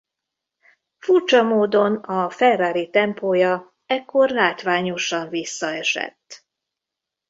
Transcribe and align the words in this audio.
Furcsa 0.97 1.43
módon 1.43 1.95
a 1.95 2.29
Ferrari 2.29 2.89
tempója 2.89 3.73
ekkor 3.85 4.29
látványosan 4.29 5.29
visszaesett. 5.29 6.45